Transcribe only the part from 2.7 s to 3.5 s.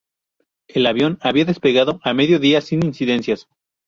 incidencias.